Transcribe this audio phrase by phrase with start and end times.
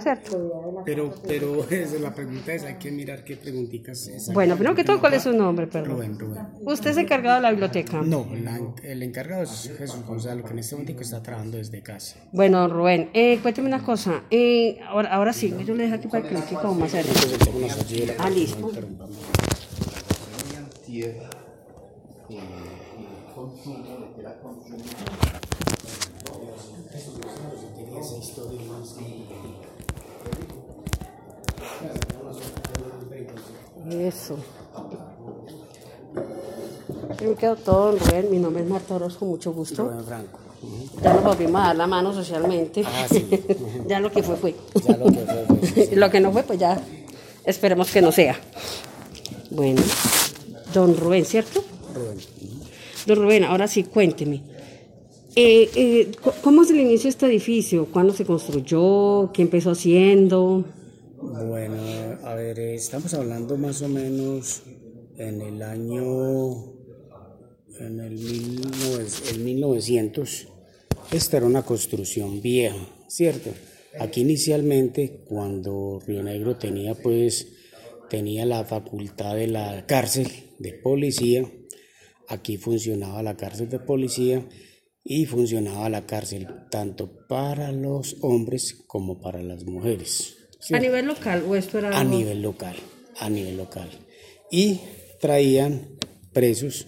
[0.00, 0.82] ¿cierto?
[0.84, 1.66] Pero, pero
[2.00, 4.10] la pregunta es, hay que mirar qué preguntitas.
[4.32, 5.96] Bueno, primero que todo, ¿cuál es su nombre, perdón?
[5.96, 6.46] Rubén, Rubén.
[6.64, 8.02] ¿Usted es encargado de la biblioteca?
[8.02, 8.26] No,
[8.82, 12.16] el encargado es Jesús Gonzalo, que en este momento está trabajando desde casa.
[12.32, 14.22] Bueno, Rubén, eh, cuénteme una cosa.
[14.30, 17.10] Eh, ahora, ahora sí, yo le dejo aquí para que le como más cerca.
[18.18, 18.70] Ah, listo.
[33.90, 34.36] Eso.
[37.20, 38.30] Yo me quedo todo, Rubén.
[38.30, 39.84] Mi nombre es Marta Orozco, mucho gusto.
[39.84, 40.38] Rubén Franco.
[41.02, 42.82] Ya nos volvimos a dar la mano socialmente.
[42.84, 43.26] Ah, sí.
[43.88, 44.54] ya lo que fue, fue.
[44.86, 45.56] Ya lo que fue,
[45.86, 45.88] fue.
[45.96, 46.80] lo que no fue, pues ya
[47.44, 48.38] esperemos que no sea.
[49.50, 49.80] Bueno,
[50.74, 51.64] don Rubén, ¿cierto?
[51.94, 52.18] Rubén.
[53.06, 54.42] Don Rubén, ahora sí, cuénteme.
[55.34, 56.10] Eh, eh,
[56.42, 57.86] ¿Cómo es el inicio de este edificio?
[57.86, 59.30] ¿Cuándo se construyó?
[59.32, 60.64] ¿Qué empezó haciendo?
[61.20, 61.76] Bueno,
[62.22, 64.62] a ver, estamos hablando más o menos
[65.16, 66.74] en el año,
[67.80, 70.48] en el, 1900.
[71.10, 72.76] Esta era una construcción vieja,
[73.08, 73.50] ¿cierto?
[73.98, 77.48] Aquí inicialmente, cuando Río Negro tenía pues,
[78.08, 80.28] tenía la facultad de la cárcel
[80.60, 81.50] de policía,
[82.28, 84.48] aquí funcionaba la cárcel de policía
[85.02, 90.37] y funcionaba la cárcel tanto para los hombres como para las mujeres.
[90.72, 92.76] ¿A nivel local o esto era A nivel local,
[93.18, 93.90] a nivel local.
[94.50, 94.80] Y
[95.20, 95.98] traían
[96.32, 96.86] presos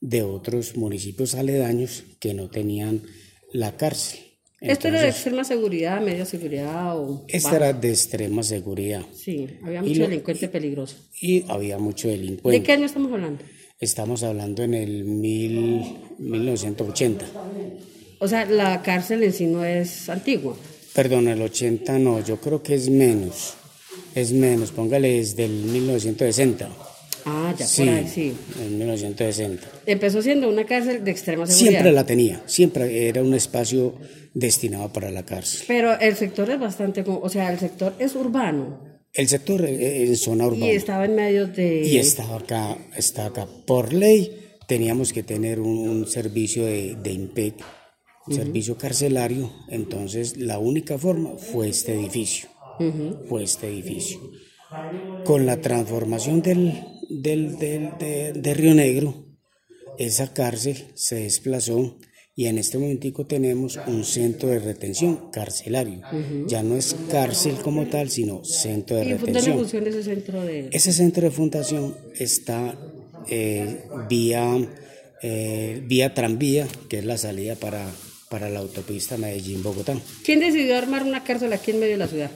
[0.00, 3.02] de otros municipios aledaños que no tenían
[3.52, 4.20] la cárcel.
[4.60, 7.24] ¿Esto era de extrema seguridad, media seguridad o...?
[7.28, 9.02] Esta era de extrema seguridad.
[9.14, 10.96] Sí, había mucho delincuente peligroso.
[11.20, 12.58] Y había mucho delincuente.
[12.58, 13.44] ¿De qué año estamos hablando?
[13.78, 17.24] Estamos hablando en el mil, 1980.
[18.18, 20.56] O sea, la cárcel en sí no es antigua.
[20.94, 23.54] Perdón, el 80 no, yo creo que es menos.
[24.14, 26.68] Es menos, póngale desde el 1960.
[27.24, 28.34] Ah, ya sí, por ahí, sí.
[28.60, 29.68] En 1960.
[29.86, 31.70] Empezó siendo una cárcel de extrema seguridad.
[31.70, 33.94] Siempre la tenía, siempre era un espacio
[34.34, 35.64] destinado para la cárcel.
[35.66, 38.88] Pero el sector es bastante, o sea, el sector es urbano.
[39.12, 40.66] El sector en zona urbana.
[40.66, 41.82] Y estaba en medio de...
[41.86, 43.46] Y estaba acá, está acá.
[43.66, 44.30] Por ley
[44.66, 47.54] teníamos que tener un, servicio de, de IMPEC,
[48.30, 52.48] servicio carcelario, entonces la única forma fue este edificio,
[53.28, 54.20] fue este edificio.
[55.24, 59.26] Con la transformación del, del, del de, de Río Negro,
[59.98, 61.98] esa cárcel se desplazó
[62.38, 66.02] y en este momentico tenemos un centro de retención carcelario.
[66.46, 69.56] Ya no es cárcel como tal, sino centro de retención.
[69.56, 70.68] ¿Y funciona ese centro de...?
[70.70, 72.78] Ese centro de fundación está
[73.28, 74.56] eh, vía,
[75.20, 77.90] eh, vía tranvía, que es la salida para,
[78.28, 80.00] para la autopista Medellín-Bogotá.
[80.24, 82.30] ¿Quién decidió armar una cárcel aquí en medio de la ciudad?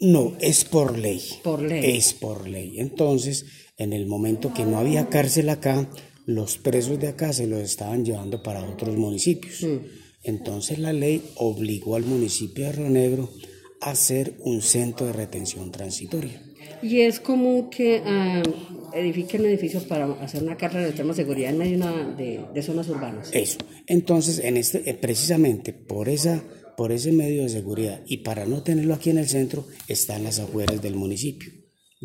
[0.00, 1.22] No, es por ley.
[1.42, 1.96] Por ley.
[1.96, 2.78] Es por ley.
[2.78, 3.46] Entonces,
[3.76, 5.88] en el momento que no había cárcel acá,
[6.26, 9.62] los presos de acá se los estaban llevando para otros municipios.
[9.62, 9.78] Mm.
[10.24, 13.30] Entonces la ley obligó al municipio de Río Negro
[13.80, 16.42] a hacer un centro de retención transitoria.
[16.82, 21.58] Y es común que uh, edifiquen edificios para hacer una carrera de extrema seguridad en
[21.58, 21.78] medio
[22.16, 23.30] de, de, zonas urbanas.
[23.32, 23.58] Eso.
[23.86, 26.42] Entonces, en este, eh, precisamente por, esa,
[26.76, 30.38] por ese medio de seguridad y para no tenerlo aquí en el centro, están las
[30.38, 31.52] afueras del municipio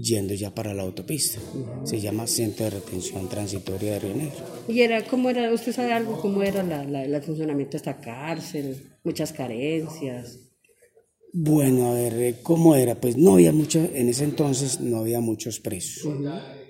[0.02, 1.40] yendo ya para la autopista.
[1.84, 4.46] Se llama Centro de Retención Transitoria de Río Negro.
[4.68, 8.00] ¿Y era, cómo era, usted sabe algo, cómo era la, la, el funcionamiento de esta
[8.00, 8.78] cárcel?
[9.04, 10.49] Muchas carencias.
[11.32, 12.96] Bueno, a ver, eh, ¿cómo era?
[12.96, 16.12] Pues no había mucho, en ese entonces no había muchos presos,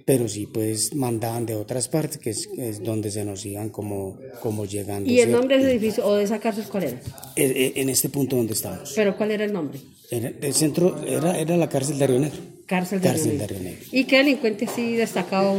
[0.05, 4.65] pero sí, pues mandaban de otras partes, que es, donde se nos iban como, como
[4.65, 5.09] llegando.
[5.09, 7.01] ¿Y el nombre de ese edificio o de esa cárcel cuál era?
[7.35, 8.93] En, en este punto donde estamos.
[8.95, 9.79] ¿Pero cuál era el nombre?
[10.11, 12.39] el centro era, era la cárcel de Río Negro.
[12.65, 13.85] Cárcel de, Río, Negro.
[13.91, 15.55] ¿Y qué delincuente así destacado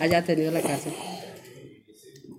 [0.00, 0.92] haya tenido la cárcel?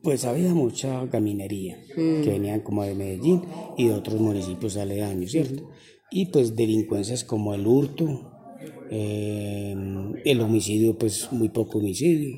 [0.04, 2.22] Pues había mucha gaminería mm.
[2.22, 3.44] que venían como de Medellín
[3.78, 5.70] y de otros municipios aledaños, ¿cierto?
[6.10, 8.38] Y pues delincuencias como el hurto,
[8.90, 9.76] eh,
[10.24, 12.38] el homicidio, pues muy poco homicidio,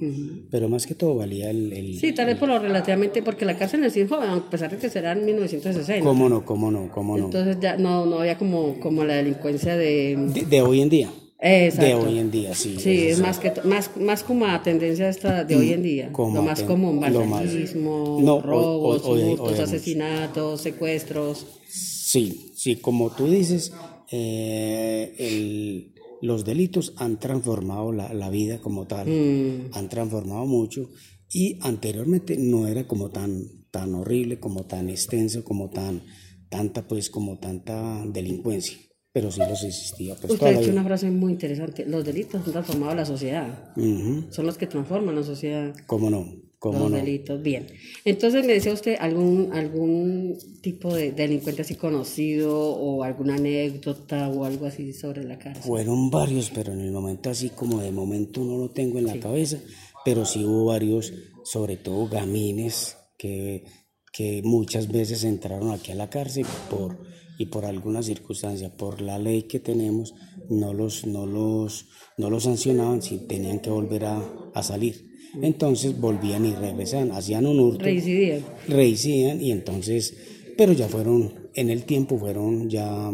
[0.50, 1.98] pero más que todo valía el...
[2.00, 4.90] sí, tal vez por lo relativamente, porque la cárcel en joven, a pesar de que
[4.90, 6.04] será en 1960.
[6.04, 7.26] ¿Cómo no, cómo no, cómo no?
[7.26, 10.18] Entonces ya no, no había como, como la delincuencia de...
[10.50, 11.10] De, hoy en día.
[11.42, 11.86] Exacto.
[11.86, 12.78] De hoy en día, sí.
[12.80, 16.12] Sí, es más, que más, más como la tendencia esta de hoy en día.
[16.12, 21.48] Como lo más común, vandalismo, no, robos, hurtos, asesinatos, secuestros.
[21.68, 23.72] Sí, sí, como tú dices,
[24.12, 29.72] eh, el los delitos han transformado la, vida como tal, mm.
[29.74, 30.90] han transformado mucho
[31.32, 36.04] y anteriormente no era como tan, tan horrible, como tan extenso, como tan,
[36.50, 38.78] tanta pues como tanta delincuencia.
[39.12, 40.16] Pero sí los existía.
[40.16, 44.46] Pues, Usted ha dicho una frase muy interesante, los delitos han transformado la sociedad, son
[44.46, 45.74] los que transforman la sociedad.
[45.88, 46.50] ¿Cómo no?
[46.60, 47.68] ¿Cómo los delitos, bien.
[48.04, 54.44] Entonces, ¿me decía usted algún, algún tipo de delincuente así conocido o alguna anécdota o
[54.44, 55.64] algo así sobre la cárcel?
[55.64, 59.18] Fueron varios, pero en el momento así como de momento no lo tengo en la
[59.22, 59.60] cabeza,
[60.04, 61.14] pero sí hubo varios,
[61.46, 63.64] sobre todo gamines, que,
[64.12, 66.98] que muchas veces entraron aquí a la cárcel por
[67.40, 70.14] y por alguna circunstancia, por la ley que tenemos,
[70.50, 71.88] no los, no los,
[72.18, 74.22] no los sancionaban si tenían que volver a,
[74.54, 75.10] a salir.
[75.42, 77.86] Entonces volvían y regresaban, hacían un hurto.
[77.86, 78.44] Reincidían.
[78.68, 80.18] Reincidían y entonces,
[80.58, 83.10] pero ya fueron, en el tiempo fueron ya,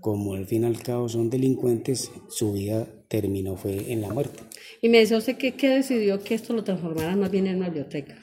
[0.00, 4.42] como al fin y al cabo son delincuentes, su vida terminó fue en la muerte.
[4.82, 7.66] Y me dice usted que, que decidió que esto lo transformara más bien en una
[7.66, 8.20] biblioteca.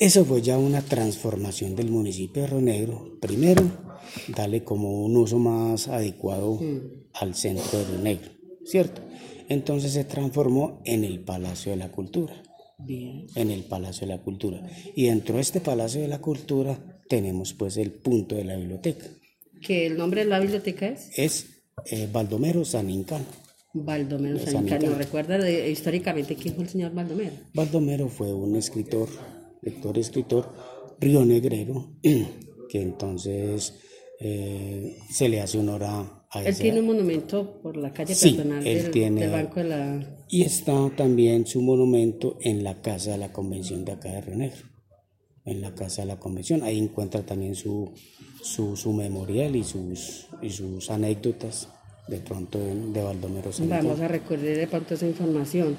[0.00, 3.18] Eso fue ya una transformación del municipio de Río Negro.
[3.20, 3.62] Primero,
[4.34, 6.58] darle como un uso más adecuado
[7.12, 8.30] al centro de Río Negro,
[8.64, 9.02] ¿cierto?
[9.50, 12.32] Entonces se transformó en el Palacio de la Cultura.
[12.78, 13.26] Bien.
[13.34, 14.66] En el Palacio de la Cultura.
[14.96, 19.04] Y dentro de este Palacio de la Cultura tenemos pues el punto de la biblioteca.
[19.60, 21.10] ¿Que el nombre de la biblioteca es?
[21.14, 21.46] Es
[21.84, 23.26] eh, Baldomero Sanincano.
[23.74, 24.94] Baldomero Sanincano.
[24.94, 27.34] ¿Recuerda históricamente quién fue el señor Baldomero?
[27.52, 29.10] Baldomero fue un escritor
[29.62, 30.52] lector y escritor
[31.00, 31.92] rionegrero,
[32.68, 33.74] que entonces
[34.20, 38.36] eh, se le hace honor a, a Él tiene un monumento por la calle sí,
[38.36, 40.24] del, tiene, Banco de la...
[40.28, 44.36] Y está también su monumento en la Casa de la Convención de acá de Río
[44.36, 44.68] Negro,
[45.44, 46.62] en la Casa de la Convención.
[46.62, 47.92] Ahí encuentra también su,
[48.42, 51.68] su, su memorial y sus, y sus anécdotas
[52.06, 55.76] de pronto de, de Baldomero Vamos a recordar de pronto esa información.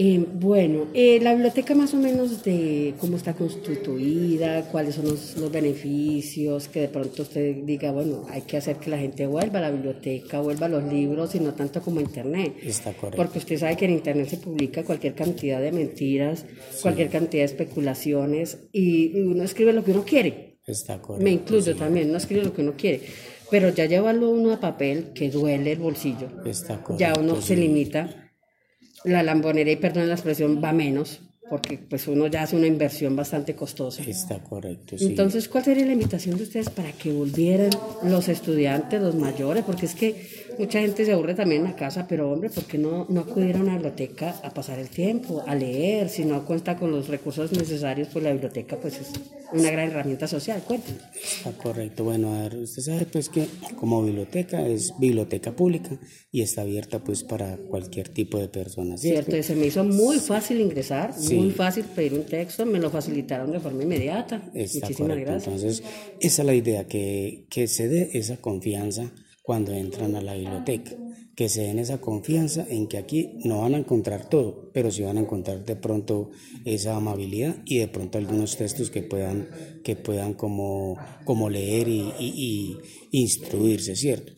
[0.00, 5.50] Eh, bueno, eh, la biblioteca más o menos de cómo está constituida, cuáles son los,
[5.50, 9.62] beneficios, que de pronto usted diga, bueno, hay que hacer que la gente vuelva a
[9.62, 12.54] la biblioteca, vuelva a los libros y no tanto como a Internet.
[12.62, 13.16] Está correcto.
[13.16, 16.46] Porque usted sabe que en Internet se publica cualquier cantidad de mentiras,
[16.80, 20.60] cualquier cantidad de especulaciones y uno escribe lo que uno quiere.
[20.64, 21.24] Está correcto.
[21.24, 23.00] Me incluyo también, no escribe lo que uno quiere.
[23.50, 26.28] Pero ya llevarlo uno a papel que duele el bolsillo.
[26.44, 26.98] Está correcto.
[26.98, 28.27] Ya uno se limita
[29.04, 33.16] la lambonería, y perdón la expresión, va menos, porque pues uno ya hace una inversión
[33.16, 34.02] bastante costosa.
[34.02, 34.96] Está correcto.
[35.00, 37.70] Entonces, ¿cuál sería la invitación de ustedes para que volvieran
[38.04, 39.64] los estudiantes, los mayores?
[39.64, 40.14] Porque es que
[40.58, 43.56] mucha gente se aburre también en la casa, pero hombre, ¿por qué no, no acudir
[43.56, 46.08] a una biblioteca a pasar el tiempo, a leer?
[46.08, 49.12] Si no cuenta con los recursos necesarios, pues la biblioteca pues es
[49.52, 51.00] una gran herramienta social, cuéntanos.
[51.14, 52.04] Está correcto.
[52.04, 53.46] Bueno, a ver, usted sabe pues que
[53.76, 55.98] como biblioteca es biblioteca pública
[56.30, 58.96] y está abierta pues para cualquier tipo de persona.
[58.96, 62.90] Cierto, y se me hizo muy fácil ingresar, muy fácil pedir un texto, me lo
[62.90, 64.50] facilitaron de forma inmediata.
[64.52, 65.46] Muchísimas gracias.
[65.46, 65.82] Entonces,
[66.20, 69.12] esa es la idea, que, que se dé esa confianza
[69.48, 70.92] cuando entran a la biblioteca,
[71.34, 75.02] que se den esa confianza en que aquí no van a encontrar todo, pero sí
[75.02, 76.28] van a encontrar de pronto
[76.66, 79.48] esa amabilidad y de pronto algunos textos que puedan,
[79.82, 82.76] que puedan como, como leer y, y,
[83.12, 84.34] instruirse, ¿cierto?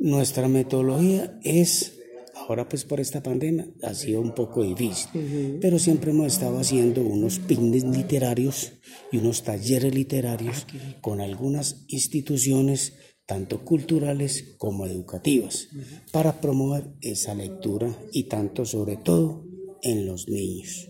[0.00, 2.01] Nuestra metodología es
[2.48, 7.02] ahora pues por esta pandemia ha sido un poco difícil, pero siempre hemos estado haciendo
[7.02, 8.72] unos pines literarios
[9.10, 10.66] y unos talleres literarios
[11.00, 12.94] con algunas instituciones
[13.26, 15.68] tanto culturales como educativas,
[16.10, 19.46] para promover esa lectura y tanto sobre todo
[19.82, 20.88] en los niños.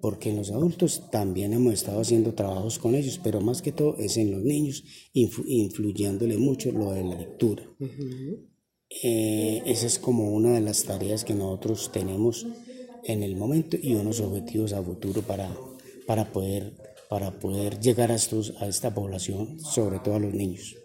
[0.00, 3.96] Porque en los adultos también hemos estado haciendo trabajos con ellos, pero más que todo
[3.98, 7.64] es en los niños, influyéndole mucho lo de la lectura.
[8.90, 12.46] Eh, esa es como una de las tareas que nosotros tenemos
[13.04, 15.50] en el momento y unos objetivos a futuro para,
[16.06, 16.72] para, poder,
[17.08, 20.76] para poder llegar a, estos, a esta población, sobre todo a los niños.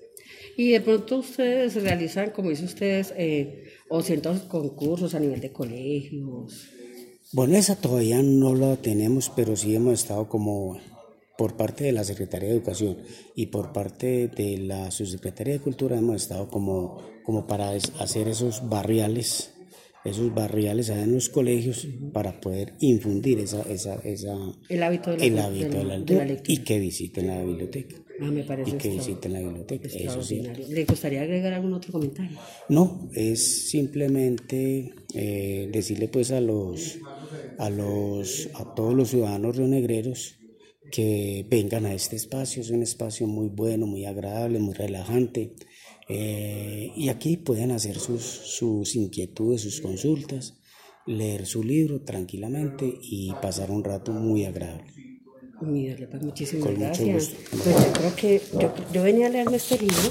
[0.57, 5.51] Y de pronto ustedes realizan, como dicen ustedes, eh, o cientos concursos a nivel de
[5.51, 6.67] colegios.
[7.31, 10.79] Bueno, esa todavía no la tenemos, pero sí hemos estado como
[11.39, 12.97] por parte de la Secretaría de Educación
[13.33, 18.67] y por parte de la Subsecretaría de Cultura hemos estado como, como para hacer esos
[18.67, 19.53] barriales,
[20.03, 24.35] esos barriales en los colegios para poder infundir esa, esa, esa
[24.67, 27.95] el hábito de la, lectura y que visiten la biblioteca.
[28.19, 29.87] Ah, me parece y que visiten la biblioteca.
[29.87, 30.43] Eso sí.
[30.67, 32.37] ¿Le gustaría agregar algún otro comentario?
[32.67, 36.99] No, es simplemente eh, decirle pues a los,
[37.57, 40.38] a los, a todos los ciudadanos rionegreros
[40.91, 42.61] que vengan a este espacio.
[42.61, 45.55] Es un espacio muy bueno, muy agradable, muy relajante.
[46.07, 50.57] Eh, y aquí pueden hacer sus, sus inquietudes, sus consultas,
[51.05, 54.91] leer su libro tranquilamente y pasar un rato muy agradable.
[55.61, 57.31] Mira, muchísimas gracias.
[57.51, 60.09] Pues yo creo que yo, yo venía a leerme este libro